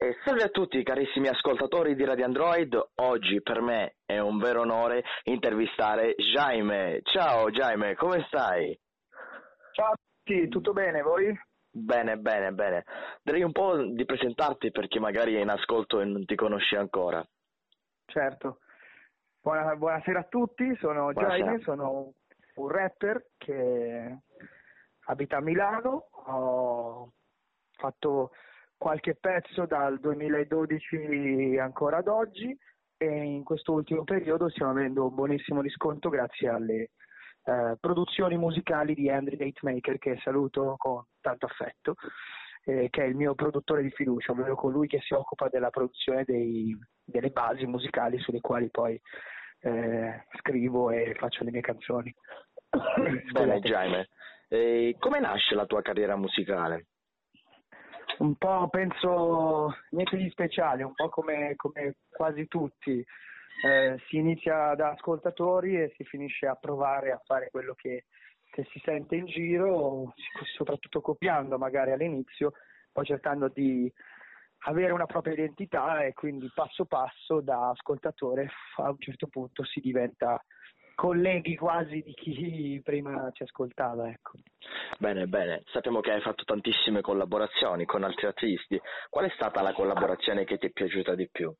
E 0.00 0.16
salve 0.24 0.44
a 0.44 0.48
tutti 0.48 0.80
carissimi 0.84 1.26
ascoltatori 1.26 1.96
di 1.96 2.04
Radio 2.04 2.24
Android, 2.24 2.90
oggi 2.98 3.42
per 3.42 3.60
me 3.60 3.96
è 4.06 4.20
un 4.20 4.38
vero 4.38 4.60
onore 4.60 5.02
intervistare 5.24 6.14
Jaime. 6.14 7.00
Ciao 7.02 7.50
Jaime, 7.50 7.96
come 7.96 8.22
stai? 8.28 8.78
Ciao 9.72 9.90
a 9.90 9.96
tutti, 10.22 10.46
tutto 10.46 10.72
bene 10.72 11.02
voi? 11.02 11.36
Bene, 11.68 12.16
bene, 12.16 12.52
bene. 12.52 12.84
Direi 13.24 13.42
un 13.42 13.50
po' 13.50 13.76
di 13.76 14.04
presentarti 14.04 14.70
per 14.70 14.86
chi 14.86 15.00
magari 15.00 15.34
è 15.34 15.40
in 15.40 15.48
ascolto 15.48 15.98
e 15.98 16.04
non 16.04 16.24
ti 16.24 16.36
conosce 16.36 16.76
ancora. 16.76 17.20
Certo. 18.06 18.60
Buona, 19.42 19.74
buonasera 19.74 20.20
a 20.20 20.26
tutti, 20.28 20.76
sono 20.76 21.10
Buonasera. 21.10 21.44
Jaime, 21.44 21.60
sono 21.62 22.12
un 22.54 22.68
rapper 22.68 23.30
che 23.36 24.16
abita 25.06 25.38
a 25.38 25.42
Milano, 25.42 26.08
ho 26.12 27.10
fatto 27.76 28.30
qualche 28.78 29.16
pezzo 29.16 29.66
dal 29.66 29.98
2012 29.98 31.58
ancora 31.58 31.98
ad 31.98 32.08
oggi 32.08 32.56
e 32.96 33.06
in 33.06 33.44
questo 33.44 33.72
ultimo 33.72 34.04
periodo 34.04 34.48
stiamo 34.48 34.70
avendo 34.70 35.06
un 35.08 35.14
buonissimo 35.14 35.60
riscontro 35.60 36.08
grazie 36.08 36.48
alle 36.48 36.90
eh, 37.44 37.76
produzioni 37.80 38.36
musicali 38.36 38.94
di 38.94 39.10
Andrew 39.10 39.36
Datemaker 39.36 39.98
che 39.98 40.18
saluto 40.22 40.74
con 40.76 41.04
tanto 41.20 41.46
affetto, 41.46 41.94
eh, 42.64 42.88
che 42.90 43.02
è 43.02 43.06
il 43.06 43.14
mio 43.14 43.34
produttore 43.34 43.82
di 43.82 43.90
fiducia, 43.90 44.32
ovvero 44.32 44.54
colui 44.54 44.86
che 44.86 45.00
si 45.00 45.14
occupa 45.14 45.48
della 45.48 45.70
produzione 45.70 46.24
dei- 46.24 46.76
delle 47.04 47.30
basi 47.30 47.66
musicali 47.66 48.18
sulle 48.18 48.40
quali 48.40 48.70
poi 48.70 49.00
eh, 49.60 50.24
scrivo 50.38 50.90
e 50.90 51.14
faccio 51.18 51.42
le 51.42 51.50
mie 51.50 51.62
canzoni. 51.62 52.14
Bene. 53.32 53.60
Jaime, 53.60 54.08
E 54.48 54.96
come 54.98 55.20
nasce 55.20 55.54
la 55.54 55.66
tua 55.66 55.82
carriera 55.82 56.16
musicale? 56.16 56.86
Un 58.18 58.34
po' 58.34 58.68
penso 58.68 59.74
niente 59.90 60.16
di 60.16 60.28
speciale, 60.30 60.82
un 60.82 60.94
po' 60.94 61.08
come, 61.08 61.54
come 61.56 61.96
quasi 62.10 62.48
tutti. 62.48 63.04
Eh, 63.64 63.98
si 64.08 64.16
inizia 64.16 64.74
da 64.74 64.90
ascoltatori 64.90 65.80
e 65.80 65.92
si 65.96 66.04
finisce 66.04 66.46
a 66.46 66.54
provare 66.54 67.12
a 67.12 67.20
fare 67.24 67.48
quello 67.50 67.74
che, 67.74 68.06
che 68.50 68.64
si 68.70 68.80
sente 68.84 69.16
in 69.16 69.26
giro, 69.26 70.14
soprattutto 70.56 71.00
copiando 71.00 71.58
magari 71.58 71.92
all'inizio, 71.92 72.52
poi 72.92 73.04
cercando 73.04 73.48
di 73.48 73.92
avere 74.62 74.92
una 74.92 75.06
propria 75.06 75.34
identità 75.34 76.02
e 76.04 76.12
quindi 76.12 76.50
passo 76.52 76.84
passo 76.86 77.40
da 77.40 77.70
ascoltatore 77.70 78.48
a 78.76 78.90
un 78.90 78.98
certo 78.98 79.28
punto 79.28 79.64
si 79.64 79.78
diventa 79.78 80.44
colleghi 80.98 81.54
quasi 81.54 82.02
di 82.02 82.12
chi 82.12 82.80
prima 82.82 83.30
ci 83.32 83.44
ascoltava. 83.44 84.08
Ecco. 84.08 84.32
Bene, 84.98 85.28
bene, 85.28 85.62
sappiamo 85.66 86.00
che 86.00 86.10
hai 86.10 86.20
fatto 86.20 86.42
tantissime 86.42 87.02
collaborazioni 87.02 87.84
con 87.84 88.02
altri 88.02 88.26
artisti. 88.26 88.80
Qual 89.08 89.24
è 89.24 89.32
stata 89.36 89.62
la 89.62 89.72
collaborazione 89.72 90.42
che 90.42 90.58
ti 90.58 90.66
è 90.66 90.70
piaciuta 90.70 91.14
di 91.14 91.28
più? 91.30 91.54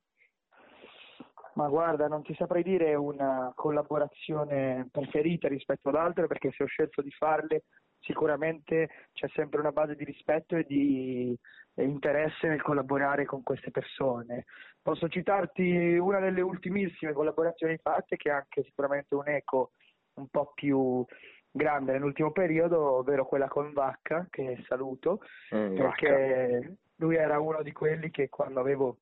Ma 1.54 1.68
guarda, 1.68 2.08
non 2.08 2.24
ti 2.24 2.34
saprei 2.34 2.64
dire 2.64 2.96
una 2.96 3.52
collaborazione 3.54 4.88
preferita 4.90 5.46
rispetto 5.46 5.90
ad 5.90 5.94
altre 5.94 6.26
perché 6.26 6.50
se 6.50 6.64
ho 6.64 6.66
scelto 6.66 7.00
di 7.00 7.10
farle 7.12 7.62
sicuramente 8.08 8.88
c'è 9.12 9.28
sempre 9.34 9.60
una 9.60 9.70
base 9.70 9.94
di 9.94 10.04
rispetto 10.04 10.56
e 10.56 10.64
di 10.64 11.38
e 11.78 11.84
interesse 11.84 12.48
nel 12.48 12.60
collaborare 12.60 13.24
con 13.24 13.44
queste 13.44 13.70
persone. 13.70 14.46
Posso 14.82 15.08
citarti 15.08 15.96
una 15.96 16.18
delle 16.18 16.40
ultimissime 16.40 17.12
collaborazioni 17.12 17.78
fatte 17.80 18.16
che 18.16 18.30
è 18.30 18.32
anche 18.32 18.64
sicuramente 18.64 19.14
un 19.14 19.28
eco 19.28 19.70
un 20.14 20.26
po' 20.26 20.50
più 20.54 21.04
grande 21.48 21.92
nell'ultimo 21.92 22.32
periodo, 22.32 22.96
ovvero 22.96 23.26
quella 23.26 23.46
con 23.46 23.72
Vacca, 23.72 24.26
che 24.28 24.60
saluto, 24.66 25.20
Mm, 25.54 25.76
perché 25.76 26.78
lui 26.96 27.14
era 27.14 27.38
uno 27.38 27.62
di 27.62 27.70
quelli 27.70 28.10
che 28.10 28.28
quando 28.28 28.58
avevo 28.58 28.98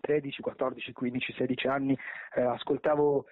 13, 0.00 0.40
14, 0.40 0.92
15, 0.92 1.32
16 1.32 1.66
anni 1.66 1.98
eh, 2.36 2.42
ascoltavo 2.42 3.26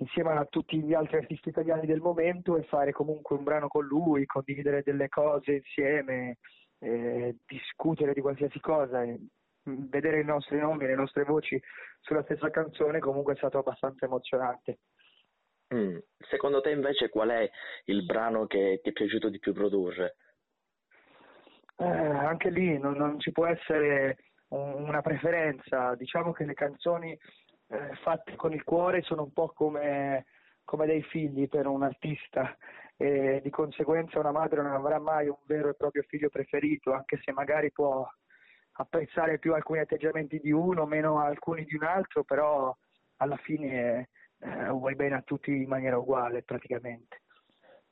insieme 0.00 0.32
a 0.32 0.46
tutti 0.46 0.82
gli 0.82 0.94
altri 0.94 1.18
artisti 1.18 1.50
italiani 1.50 1.86
del 1.86 2.00
momento 2.00 2.56
e 2.56 2.64
fare 2.64 2.92
comunque 2.92 3.36
un 3.36 3.44
brano 3.44 3.68
con 3.68 3.84
lui, 3.84 4.26
condividere 4.26 4.82
delle 4.82 5.08
cose 5.08 5.52
insieme, 5.52 6.38
eh, 6.78 7.36
discutere 7.46 8.14
di 8.14 8.20
qualsiasi 8.20 8.60
cosa, 8.60 9.02
e, 9.02 9.18
mh, 9.62 9.88
vedere 9.88 10.20
i 10.20 10.24
nostri 10.24 10.58
nomi 10.58 10.84
e 10.84 10.88
le 10.88 10.94
nostre 10.94 11.24
voci 11.24 11.60
sulla 12.00 12.22
stessa 12.22 12.50
canzone 12.50 12.98
comunque 12.98 13.34
è 13.34 13.36
stato 13.36 13.58
abbastanza 13.58 14.06
emozionante. 14.06 14.78
Mm, 15.74 15.98
Secondo 16.28 16.60
te 16.60 16.70
invece 16.70 17.10
qual 17.10 17.28
è 17.28 17.48
il 17.84 18.04
brano 18.04 18.46
che 18.46 18.80
ti 18.82 18.88
è 18.88 18.92
piaciuto 18.92 19.28
di 19.28 19.38
più 19.38 19.52
produrre? 19.52 20.16
Eh, 21.76 21.84
anche 21.84 22.50
lì 22.50 22.78
non, 22.78 22.94
non 22.94 23.20
ci 23.20 23.32
può 23.32 23.46
essere 23.46 24.16
un- 24.48 24.82
una 24.88 25.00
preferenza, 25.02 25.94
diciamo 25.94 26.32
che 26.32 26.44
le 26.44 26.54
canzoni 26.54 27.16
eh, 27.70 27.94
fatte 28.02 28.34
con 28.36 28.52
il 28.52 28.64
cuore 28.64 29.02
sono 29.02 29.22
un 29.22 29.32
po' 29.32 29.52
come, 29.54 30.26
come 30.64 30.86
dei 30.86 31.02
figli 31.02 31.48
per 31.48 31.66
un 31.66 31.82
artista 31.82 32.56
e 32.96 33.40
di 33.42 33.50
conseguenza 33.50 34.18
una 34.18 34.32
madre 34.32 34.60
non 34.60 34.72
avrà 34.72 34.98
mai 34.98 35.28
un 35.28 35.38
vero 35.46 35.70
e 35.70 35.74
proprio 35.74 36.02
figlio 36.02 36.28
preferito, 36.28 36.92
anche 36.92 37.18
se 37.24 37.32
magari 37.32 37.72
può 37.72 38.06
apprezzare 38.72 39.38
più 39.38 39.54
alcuni 39.54 39.80
atteggiamenti 39.80 40.38
di 40.38 40.50
uno, 40.50 40.84
meno 40.84 41.20
alcuni 41.20 41.64
di 41.64 41.76
un 41.76 41.84
altro, 41.84 42.24
però 42.24 42.76
alla 43.16 43.36
fine 43.36 44.08
eh, 44.38 44.68
vuoi 44.68 44.94
bene 44.96 45.16
a 45.16 45.22
tutti 45.22 45.50
in 45.50 45.68
maniera 45.68 45.98
uguale 45.98 46.42
praticamente. 46.42 47.22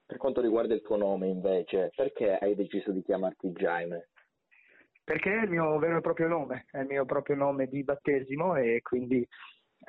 Per 0.04 0.16
quanto 0.16 0.40
riguarda 0.40 0.74
il 0.74 0.82
tuo 0.82 0.96
nome 0.96 1.28
invece, 1.28 1.90
perché 1.94 2.36
hai 2.36 2.54
deciso 2.54 2.92
di 2.92 3.02
chiamarti 3.02 3.50
Jaime? 3.52 4.08
Perché 5.04 5.32
è 5.32 5.42
il 5.42 5.50
mio 5.50 5.78
vero 5.78 5.98
e 5.98 6.00
proprio 6.00 6.28
nome, 6.28 6.66
è 6.70 6.80
il 6.80 6.86
mio 6.86 7.04
proprio 7.04 7.36
nome 7.36 7.66
di 7.66 7.82
battesimo 7.84 8.56
e 8.56 8.80
quindi 8.82 9.26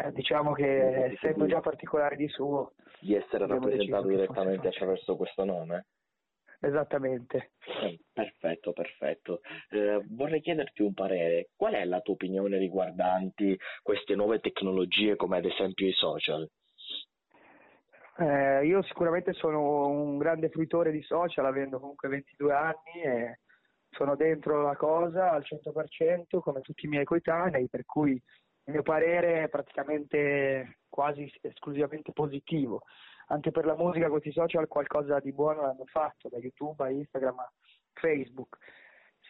eh, 0.03 0.11
diciamo 0.13 0.53
che 0.53 1.05
essendo 1.05 1.45
già 1.45 1.59
particolare 1.59 2.15
di 2.15 2.27
suo, 2.27 2.73
Di 2.99 3.15
essere 3.15 3.47
rappresentato 3.47 4.07
direttamente 4.07 4.67
attraverso 4.67 5.15
questo 5.15 5.43
nome? 5.45 5.85
esattamente. 6.61 7.51
Eh, 7.83 7.99
Perfetto, 8.11 8.73
perfetto. 8.73 9.39
Eh, 9.69 10.03
vorrei 10.09 10.41
chiederti 10.41 10.81
un 10.81 10.93
parere. 10.93 11.49
Qual 11.55 11.73
è 11.73 11.85
la 11.85 12.01
tua 12.01 12.15
opinione 12.15 12.57
riguardanti 12.57 13.57
queste 13.81 14.15
nuove 14.15 14.39
tecnologie 14.39 15.15
come 15.15 15.37
ad 15.37 15.45
esempio 15.45 15.87
i 15.87 15.93
social? 15.93 16.49
Eh, 18.17 18.65
io 18.65 18.81
sicuramente 18.83 19.31
sono 19.31 19.87
un 19.87 20.17
grande 20.17 20.49
fruitore 20.49 20.91
di 20.91 21.01
social, 21.01 21.45
avendo 21.45 21.79
comunque 21.79 22.09
22 22.09 22.53
anni 22.53 23.01
e 23.05 23.39
sono 23.91 24.17
dentro 24.17 24.61
la 24.61 24.75
cosa 24.75 25.31
al 25.31 25.43
100% 25.45 26.39
come 26.41 26.59
tutti 26.59 26.85
i 26.85 26.89
miei 26.89 27.05
coetanei, 27.05 27.69
per 27.69 27.85
cui 27.85 28.21
il 28.65 28.73
mio 28.73 28.83
parere 28.83 29.43
è 29.43 29.49
praticamente 29.49 30.79
quasi 30.89 31.31
esclusivamente 31.41 32.11
positivo. 32.11 32.83
Anche 33.27 33.51
per 33.51 33.65
la 33.65 33.75
musica 33.75 34.09
questi 34.09 34.31
social 34.31 34.67
qualcosa 34.67 35.19
di 35.19 35.31
buono 35.31 35.61
l'hanno 35.61 35.85
fatto, 35.85 36.29
da 36.29 36.37
YouTube 36.37 36.83
a 36.83 36.89
Instagram 36.89 37.39
a 37.39 37.51
Facebook. 37.93 38.57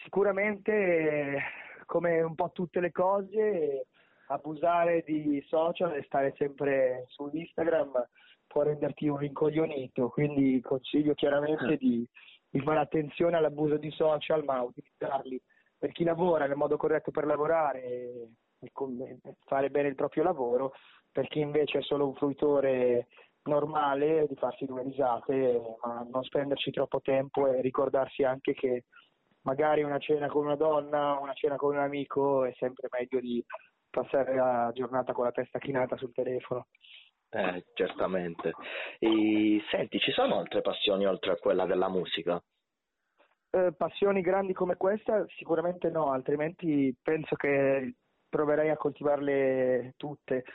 Sicuramente, 0.04 1.42
come 1.86 2.22
un 2.22 2.36
po' 2.36 2.52
tutte 2.54 2.80
le 2.80 2.92
cose, 2.92 3.88
abusare 4.28 5.04
di 5.06 5.44
social 5.48 5.96
e 5.96 6.04
stare 6.04 6.34
sempre 6.38 7.06
su 7.08 7.30
Instagram 7.32 8.08
può 8.48 8.64
renderti 8.64 9.08
un 9.08 9.18
rincoglionito, 9.18 10.10
quindi 10.10 10.60
consiglio 10.62 11.14
chiaramente 11.14 11.78
di, 11.78 12.08
di 12.50 12.60
fare 12.62 12.80
attenzione 12.80 13.38
all'abuso 13.38 13.78
di 13.78 13.92
social, 13.92 14.44
ma 14.44 14.62
utilizzarli 14.62 15.42
per 15.78 15.92
chi 15.92 16.04
lavora 16.04 16.48
nel 16.48 16.58
modo 16.58 16.76
corretto 16.78 17.12
per 17.12 17.26
lavorare 17.26 18.30
fare 19.46 19.70
bene 19.70 19.88
il 19.90 19.96
proprio 19.96 20.24
lavoro, 20.24 20.74
per 21.12 21.28
chi 21.28 21.40
invece 21.40 21.80
è 21.80 21.82
solo 21.82 22.08
un 22.08 22.16
fruitore 22.16 23.08
normale 23.44 24.28
di 24.28 24.36
farsi 24.36 24.66
due 24.66 24.84
risate, 24.84 25.62
ma 25.84 26.06
non 26.10 26.24
spenderci 26.24 26.72
troppo 26.72 27.02
tempo 27.02 27.48
e 27.48 27.62
ricordarsi 27.62 28.24
anche 28.24 28.54
che 28.54 28.86
magari 29.42 29.84
una 29.84 29.98
cena 29.98 30.28
con 30.28 30.46
una 30.46 30.56
donna, 30.56 31.18
una 31.20 31.34
cena 31.34 31.56
con 31.56 31.76
un 31.76 31.82
amico 31.82 32.44
è 32.44 32.54
sempre 32.58 32.88
meglio 32.92 33.20
di 33.20 33.44
passare 33.90 34.36
la 34.36 34.72
giornata 34.74 35.14
con 35.14 35.26
la 35.26 35.32
testa 35.32 35.60
chinata 35.60 35.98
sul 35.98 36.14
telefono. 36.14 36.68
Eh, 37.32 37.66
certamente. 37.74 38.54
E, 38.98 39.62
senti, 39.70 40.00
ci 40.00 40.12
sono 40.12 40.40
altre 40.40 40.62
passioni 40.62 41.06
oltre 41.06 41.32
a 41.32 41.38
quella 41.38 41.66
della 41.66 41.90
musica? 41.90 42.42
Eh, 43.52 43.74
passioni 43.76 44.22
grandi 44.22 44.54
come 44.54 44.76
questa 44.76 45.26
sicuramente 45.38 45.90
no, 45.90 46.12
altrimenti 46.12 46.96
penso 47.02 47.36
che 47.36 47.96
proverei 48.30 48.70
a 48.70 48.78
coltivarle 48.78 49.94
tutte. 49.98 50.46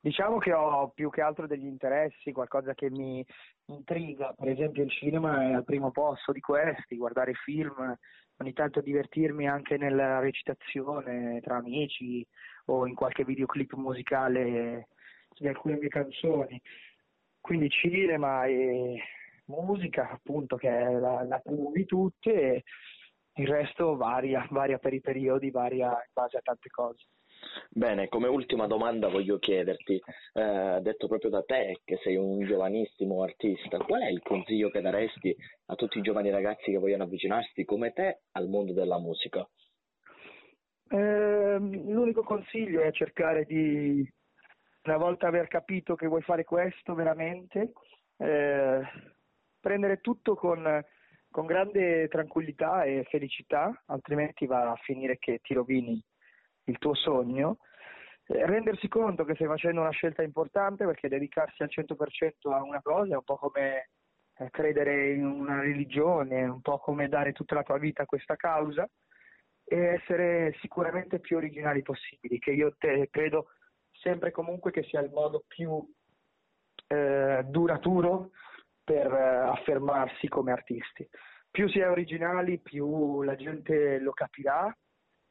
Diciamo 0.00 0.38
che 0.38 0.52
ho 0.52 0.90
più 0.90 1.08
che 1.10 1.22
altro 1.22 1.46
degli 1.46 1.64
interessi, 1.66 2.32
qualcosa 2.32 2.74
che 2.74 2.90
mi 2.90 3.24
intriga, 3.66 4.34
per 4.34 4.48
esempio 4.48 4.82
il 4.82 4.90
cinema 4.90 5.48
è 5.48 5.52
al 5.52 5.64
primo 5.64 5.90
posto 5.90 6.30
di 6.32 6.40
questi, 6.40 6.96
guardare 6.96 7.32
film, 7.32 7.96
ogni 8.36 8.52
tanto 8.52 8.80
divertirmi 8.80 9.48
anche 9.48 9.78
nella 9.78 10.18
recitazione 10.18 11.40
tra 11.40 11.56
amici 11.56 12.26
o 12.66 12.86
in 12.86 12.94
qualche 12.94 13.24
videoclip 13.24 13.72
musicale 13.74 14.88
di 15.38 15.48
alcune 15.48 15.78
mie 15.78 15.88
canzoni. 15.88 16.60
Quindi 17.40 17.68
cinema 17.70 18.44
e 18.44 19.00
musica, 19.46 20.10
appunto, 20.10 20.56
che 20.56 20.68
è 20.68 20.92
la, 20.92 21.24
la 21.24 21.38
prima 21.38 21.70
di 21.72 21.84
tutte, 21.84 22.32
e 22.32 22.62
il 23.42 23.48
resto 23.48 23.96
varia, 23.96 24.46
varia 24.50 24.78
per 24.78 24.94
i 24.94 25.00
periodi, 25.00 25.50
varia 25.50 25.88
in 25.88 26.12
base 26.12 26.36
a 26.36 26.40
tante 26.40 26.68
cose. 26.70 27.04
Bene, 27.70 28.08
come 28.08 28.28
ultima 28.28 28.66
domanda 28.66 29.08
voglio 29.08 29.38
chiederti, 29.38 30.00
eh, 30.32 30.78
detto 30.80 31.08
proprio 31.08 31.30
da 31.30 31.42
te 31.42 31.80
che 31.84 31.98
sei 32.02 32.16
un 32.16 32.44
giovanissimo 32.44 33.22
artista, 33.22 33.78
qual 33.78 34.02
è 34.02 34.08
il 34.08 34.22
consiglio 34.22 34.70
che 34.70 34.80
daresti 34.80 35.34
a 35.66 35.74
tutti 35.74 35.98
i 35.98 36.02
giovani 36.02 36.30
ragazzi 36.30 36.70
che 36.70 36.78
vogliono 36.78 37.04
avvicinarsi 37.04 37.64
come 37.64 37.92
te 37.92 38.22
al 38.32 38.48
mondo 38.48 38.72
della 38.72 38.98
musica? 38.98 39.48
Eh, 40.88 41.56
l'unico 41.58 42.22
consiglio 42.22 42.80
è 42.80 42.92
cercare 42.92 43.44
di, 43.44 44.08
una 44.84 44.96
volta 44.96 45.26
aver 45.26 45.48
capito 45.48 45.94
che 45.94 46.06
vuoi 46.06 46.22
fare 46.22 46.44
questo 46.44 46.94
veramente, 46.94 47.72
eh, 48.18 48.80
prendere 49.58 50.00
tutto 50.00 50.34
con, 50.36 50.84
con 51.30 51.46
grande 51.46 52.06
tranquillità 52.08 52.84
e 52.84 53.04
felicità, 53.10 53.82
altrimenti 53.86 54.46
va 54.46 54.70
a 54.70 54.76
finire 54.76 55.18
che 55.18 55.40
ti 55.42 55.54
rovini 55.54 56.00
il 56.64 56.78
tuo 56.78 56.94
sogno, 56.94 57.58
eh, 58.26 58.46
rendersi 58.46 58.88
conto 58.88 59.24
che 59.24 59.34
stai 59.34 59.46
facendo 59.46 59.80
una 59.80 59.90
scelta 59.90 60.22
importante 60.22 60.84
perché 60.86 61.08
dedicarsi 61.08 61.62
al 61.62 61.68
100% 61.70 62.52
a 62.52 62.62
una 62.62 62.80
cosa 62.80 63.14
è 63.14 63.16
un 63.16 63.24
po' 63.24 63.36
come 63.36 63.90
eh, 64.36 64.50
credere 64.50 65.12
in 65.12 65.24
una 65.24 65.60
religione, 65.60 66.44
un 66.44 66.60
po' 66.60 66.78
come 66.78 67.08
dare 67.08 67.32
tutta 67.32 67.54
la 67.54 67.62
tua 67.62 67.78
vita 67.78 68.02
a 68.02 68.06
questa 68.06 68.36
causa 68.36 68.88
e 69.64 69.76
essere 69.76 70.56
sicuramente 70.60 71.20
più 71.20 71.36
originali 71.36 71.82
possibili, 71.82 72.38
che 72.38 72.52
io 72.52 72.74
te, 72.78 73.08
credo 73.10 73.48
sempre 73.92 74.30
comunque 74.30 74.70
che 74.70 74.82
sia 74.84 75.00
il 75.00 75.10
modo 75.10 75.44
più 75.46 75.86
eh, 76.88 77.42
duraturo 77.46 78.30
per 78.82 79.12
eh, 79.12 79.48
affermarsi 79.48 80.28
come 80.28 80.52
artisti. 80.52 81.08
Più 81.50 81.68
si 81.68 81.78
è 81.78 81.88
originali, 81.88 82.58
più 82.58 83.22
la 83.22 83.36
gente 83.36 83.98
lo 83.98 84.12
capirà 84.12 84.74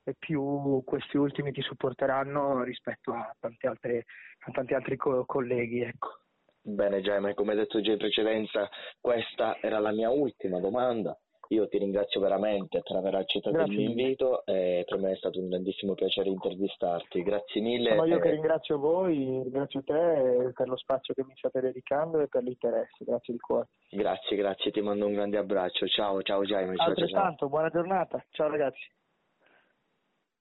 e 0.04 0.16
più 0.18 0.84
questi 0.84 1.18
ultimi 1.18 1.52
ti 1.52 1.62
supporteranno 1.62 2.64
rispetto 2.64 3.14
a 3.14 3.34
tanti 3.40 3.68
altri, 3.68 3.98
a 3.98 4.52
tanti 4.52 4.74
altri 4.74 4.96
co- 4.98 5.26
colleghi. 5.26 5.82
Ecco. 5.82 6.10
Bene 6.62 7.02
Gemma, 7.02 7.34
come 7.34 7.56
detto 7.56 7.82
già 7.82 7.92
in 7.92 7.98
precedenza, 7.98 8.70
questa 9.00 9.58
era 9.62 9.80
la 9.80 9.92
mia 9.92 10.10
ultima 10.10 10.60
domanda. 10.60 11.18
Io 11.50 11.68
ti 11.68 11.78
ringrazio 11.78 12.22
veramente 12.22 12.82
per 12.82 12.96
aver 12.96 13.16
accettato 13.16 13.58
Grazie 13.58 13.74
il 13.74 13.80
mio 13.80 13.90
invito 13.90 14.46
e 14.46 14.86
per 14.88 14.98
me 14.98 15.12
è 15.12 15.16
stato 15.18 15.40
un 15.40 15.50
grandissimo 15.50 15.94
piacere 15.94 16.30
intervistarti. 16.30 17.22
Grazie 17.22 17.62
mille. 17.62 17.90
Sono 17.90 18.06
io 18.06 18.18
e... 18.18 18.22
che 18.22 18.30
ringrazio 18.32 18.80
voi, 18.80 19.42
ringrazio 19.44 19.84
te 19.84 20.52
per 20.56 20.68
lo 20.68 20.78
spazio 20.78 21.14
che 21.14 21.26
mi 21.26 21.36
state 21.36 21.60
dedicando 21.60 22.22
e 22.22 22.28
per 22.28 22.44
l'interesse. 22.44 23.04
Grazie 23.04 23.34
di 23.34 23.40
cuore. 23.40 23.68
Grazie, 23.90 24.38
grazie, 24.38 24.72
ti 24.72 24.82
mando 24.82 25.06
un 25.06 25.14
grande 25.14 25.38
abbraccio. 25.38 25.86
Ciao, 25.86 26.22
ciao 26.22 26.44
Jaime. 26.44 26.76
Altrettanto, 26.78 27.08
ciao, 27.08 27.36
ciao. 27.36 27.50
buona 27.50 27.70
giornata. 27.70 28.24
Ciao 28.32 28.50
ragazzi. 28.50 28.90